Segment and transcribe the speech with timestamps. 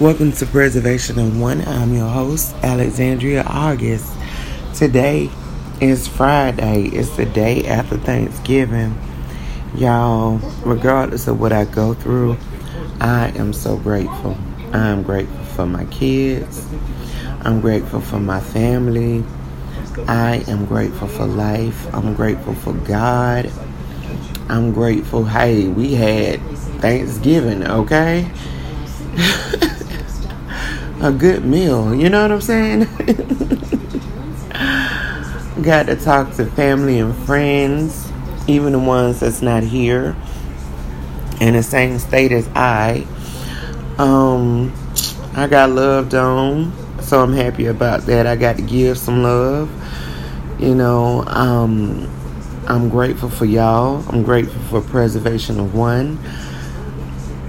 [0.00, 1.60] Welcome to Preservation of One.
[1.60, 4.10] I'm your host, Alexandria August.
[4.74, 5.28] Today
[5.82, 6.84] is Friday.
[6.84, 8.98] It's the day after Thanksgiving.
[9.74, 12.38] Y'all, regardless of what I go through,
[12.98, 14.38] I am so grateful.
[14.72, 16.66] I'm grateful for my kids.
[17.42, 19.22] I'm grateful for my family.
[20.08, 21.94] I am grateful for life.
[21.94, 23.52] I'm grateful for God.
[24.48, 25.26] I'm grateful.
[25.26, 26.40] Hey, we had
[26.80, 28.32] Thanksgiving, okay?
[31.00, 31.94] a good meal.
[31.94, 32.80] You know what I'm saying?
[35.62, 38.10] Got to talk to family and friends,
[38.46, 40.16] even the ones that's not here
[41.40, 43.06] in the same state as I.
[43.98, 44.72] Um,
[45.34, 46.72] I got loved on,
[47.02, 48.26] so I'm happy about that.
[48.26, 49.70] I got to give some love.
[50.58, 52.10] You know, um,
[52.66, 54.04] I'm grateful for y'all.
[54.08, 56.18] I'm grateful for preservation of one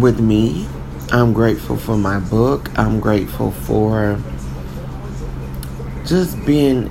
[0.00, 0.66] with me.
[1.12, 2.70] I'm grateful for my book.
[2.78, 4.18] I'm grateful for
[6.06, 6.90] just being,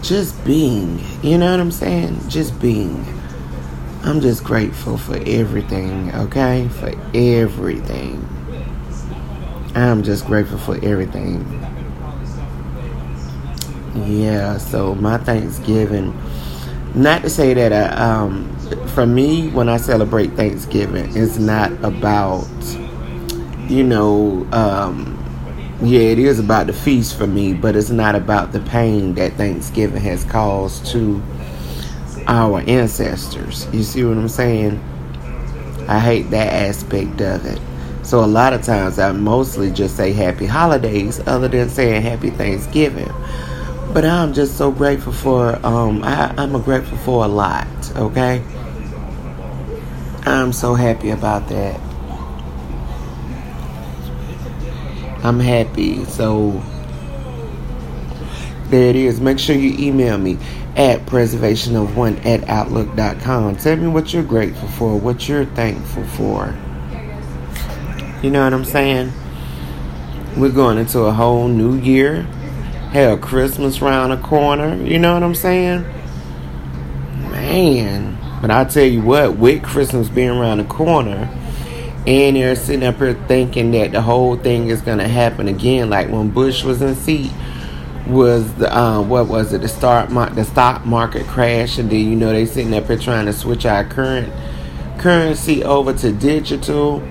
[0.00, 1.00] just being.
[1.24, 2.20] You know what I'm saying?
[2.28, 3.04] Just being.
[4.04, 6.68] I'm just grateful for everything, okay?
[6.68, 8.24] For everything.
[9.74, 11.44] I'm just grateful for everything.
[14.06, 16.16] Yeah, so my Thanksgiving,
[16.94, 18.56] not to say that I, um,
[18.94, 22.46] for me, when I celebrate Thanksgiving, it's not about
[23.68, 25.14] you know, um,
[25.82, 29.34] yeah, it is about the feast for me, but it's not about the pain that
[29.34, 31.22] Thanksgiving has caused to
[32.26, 33.66] our ancestors.
[33.72, 34.82] You see what I'm saying?
[35.88, 37.60] I hate that aspect of it.
[38.02, 42.30] So a lot of times I mostly just say happy holidays other than saying happy
[42.30, 43.12] Thanksgiving.
[43.92, 47.66] But I'm just so grateful for um I, I'm grateful for a lot,
[47.96, 48.42] okay?
[50.26, 51.80] I'm so happy about that.
[55.22, 56.04] I'm happy.
[56.04, 56.62] So
[58.70, 59.20] there it is.
[59.20, 60.38] Make sure you email me
[60.76, 63.56] at preservationof1 at outlook.com.
[63.56, 66.54] Tell me what you're grateful for, what you're thankful for.
[68.22, 69.12] You know what I'm saying?
[70.36, 72.22] We're going into a whole new year.
[72.92, 74.76] Hell, Christmas round the corner.
[74.76, 75.82] You know what I'm saying?
[77.30, 78.18] Man.
[78.40, 81.28] But I tell you what, with Christmas being around the corner,
[82.08, 85.90] and they're sitting up here thinking that the whole thing is going to happen again,
[85.90, 87.30] like when Bush was in seat.
[88.06, 89.60] Was the um, what was it?
[89.60, 93.26] The start the stock market crash, and then you know they sitting up here trying
[93.26, 94.32] to switch our current
[94.98, 97.06] currency over to digital.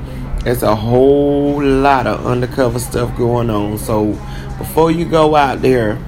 [0.48, 3.78] It's a whole lot of undercover stuff going on.
[3.78, 4.14] So
[4.58, 6.00] before you go out there,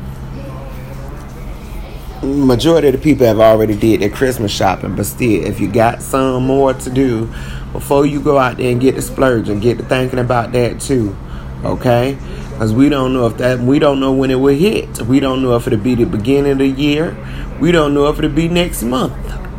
[2.23, 6.01] majority of the people have already did their Christmas shopping, but still, if you got
[6.01, 7.25] some more to do,
[7.71, 10.81] before you go out there and get the splurge and get to thinking about that
[10.81, 11.15] too.
[11.63, 12.17] Okay?
[12.51, 15.01] Because we don't know if that, we don't know when it will hit.
[15.03, 17.15] We don't know if it'll be the beginning of the year.
[17.59, 19.15] We don't know if it'll be next month.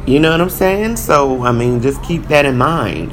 [0.07, 0.97] You know what I'm saying?
[0.97, 3.13] So, I mean, just keep that in mind.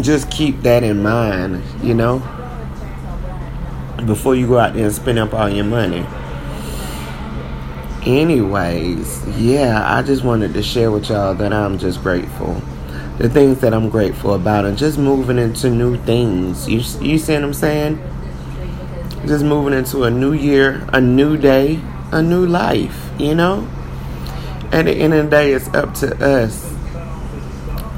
[0.00, 2.18] Just keep that in mind, you know,
[4.06, 6.06] before you go out there and spend up all your money
[8.06, 12.60] anyways, yeah, I just wanted to share with y'all that I'm just grateful.
[13.18, 16.68] The things that I'm grateful about and just moving into new things.
[16.68, 18.02] You, you see what I'm saying?
[19.26, 21.80] Just moving into a new year, a new day,
[22.10, 23.68] a new life, you know?
[24.72, 26.71] At the end of the day, it's up to us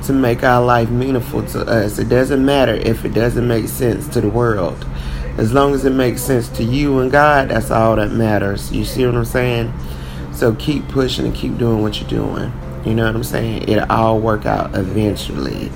[0.04, 1.98] to make our life meaningful to us.
[1.98, 4.86] It doesn't matter if it doesn't make sense to the world.
[5.36, 8.70] As long as it makes sense to you and God, that's all that matters.
[8.72, 9.72] You see what I'm saying?
[10.32, 12.52] So keep pushing and keep doing what you're doing.
[12.84, 13.68] You know what I'm saying?
[13.68, 15.70] It'll all work out eventually.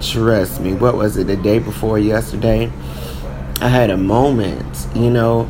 [0.00, 0.74] Trust me.
[0.74, 2.70] What was it, the day before yesterday?
[3.60, 5.42] I had a moment, you know,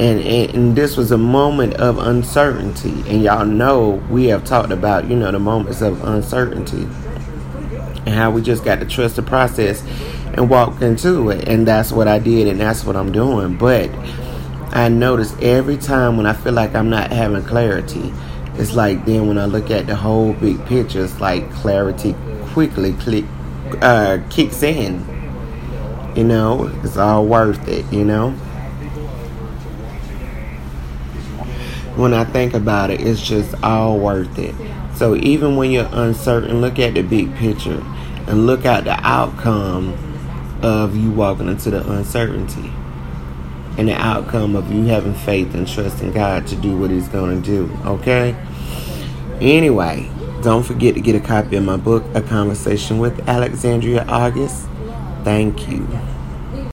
[0.00, 3.02] and, and, and this was a moment of uncertainty.
[3.08, 6.86] And y'all know we have talked about, you know, the moments of uncertainty
[8.08, 9.82] and how we just got to trust the process
[10.32, 11.46] and walk into it.
[11.46, 13.56] And that's what I did, and that's what I'm doing.
[13.56, 13.90] But
[14.70, 18.10] I notice every time when I feel like I'm not having clarity,
[18.54, 22.16] it's like then when I look at the whole big picture, it's like clarity
[22.46, 23.26] quickly click
[23.82, 25.04] uh, kicks in.
[26.16, 27.84] You know, it's all worth it.
[27.92, 28.30] You know.
[31.94, 34.54] When I think about it, it's just all worth it.
[34.94, 37.84] So even when you're uncertain, look at the big picture
[38.28, 39.94] and look at the outcome
[40.62, 42.70] of you walking into the uncertainty
[43.78, 47.42] and the outcome of you having faith and trusting God to do what He's going
[47.42, 47.70] to do.
[47.86, 48.36] Okay?
[49.40, 50.10] Anyway,
[50.42, 54.68] Don't forget to get a copy of my book, A Conversation with Alexandria August.
[55.24, 55.84] Thank you.